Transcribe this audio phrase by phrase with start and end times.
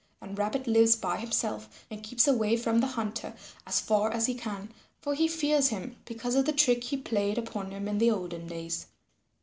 [0.19, 3.35] And Rabbit lives by himself and keeps away from the Hunter
[3.67, 7.37] as far as he can, for he fears him because of the trick he played
[7.37, 8.87] upon him in the olden days.